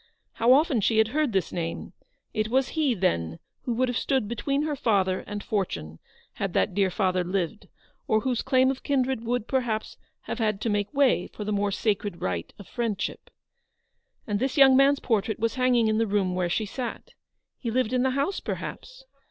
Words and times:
How 0.33 0.51
often 0.53 0.81
she 0.81 0.97
had 0.97 1.09
heard 1.09 1.31
his 1.31 1.53
name! 1.53 1.93
It 2.33 2.47
was 2.49 2.69
he, 2.69 2.95
then, 2.95 3.37
who 3.65 3.73
would 3.75 3.87
have 3.87 3.99
stood 3.99 4.27
between 4.27 4.63
her 4.63 4.75
father 4.75 5.19
and 5.27 5.43
fortune, 5.43 5.99
had 6.33 6.53
that 6.53 6.73
dear 6.73 6.89
father 6.89 7.23
lived; 7.23 7.67
or 8.07 8.21
whose 8.21 8.41
claim 8.41 8.71
of 8.71 8.81
kindred 8.81 9.23
would, 9.23 9.47
perhaps, 9.47 9.97
have 10.21 10.39
had 10.39 10.59
to 10.61 10.71
make 10.71 10.91
way 10.91 11.27
for 11.27 11.43
the 11.43 11.51
more 11.53 11.71
sacred 11.71 12.19
right 12.19 12.51
of 12.57 12.67
friendship. 12.67 13.29
And 14.25 14.39
this 14.39 14.57
young 14.57 14.75
man's 14.75 14.99
portrait 15.01 15.37
was 15.37 15.53
hanging 15.53 15.87
in 15.87 15.99
the 15.99 16.07
room 16.07 16.33
where 16.33 16.49
she 16.49 16.65
sat. 16.65 17.13
He 17.59 17.69
lived 17.69 17.93
in 17.93 18.01
the 18.01 18.09
house, 18.17 18.39
perhaps. 18.39 19.03